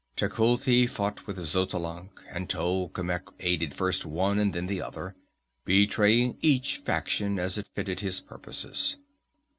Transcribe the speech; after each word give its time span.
Tecuhltli 0.15 0.89
fought 0.89 1.27
with 1.27 1.37
Xotalanc, 1.37 2.09
and 2.31 2.49
Tolkemec 2.49 3.31
aided 3.39 3.75
first 3.75 4.03
one 4.03 4.39
and 4.39 4.51
then 4.51 4.65
the 4.65 4.81
other, 4.81 5.15
betraying 5.63 6.39
each 6.41 6.77
faction 6.77 7.37
as 7.37 7.59
it 7.59 7.69
fitted 7.75 7.99
his 7.99 8.19
purposes. 8.19 8.97